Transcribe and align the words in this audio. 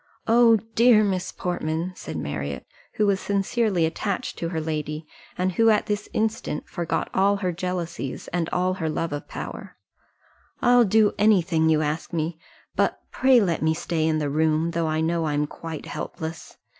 "Oh, 0.25 0.55
dear 0.73 1.03
Miss 1.03 1.31
Portman," 1.31 1.91
said 1.95 2.17
Marriott, 2.17 2.65
who 2.93 3.05
was 3.05 3.19
sincerely 3.19 3.85
attached 3.85 4.35
to 4.39 4.49
her 4.49 4.59
lady, 4.59 5.05
and 5.37 5.51
who 5.51 5.69
at 5.69 5.85
this 5.85 6.09
instant 6.11 6.67
forgot 6.67 7.07
all 7.13 7.35
her 7.35 7.51
jealousies, 7.51 8.27
and 8.29 8.49
all 8.49 8.73
her 8.73 8.89
love 8.89 9.13
of 9.13 9.27
power, 9.27 9.77
"I'll 10.59 10.85
do 10.85 11.13
any 11.19 11.43
thing 11.43 11.69
you 11.69 11.83
ask 11.83 12.13
me; 12.13 12.39
but 12.75 12.99
pray 13.11 13.39
let 13.39 13.61
me 13.61 13.75
stay 13.75 14.07
in 14.07 14.17
the 14.17 14.31
room, 14.31 14.71
though 14.71 14.87
I 14.87 15.01
know 15.01 15.25
I'm 15.27 15.45
quite 15.45 15.85
helpless. 15.85 16.57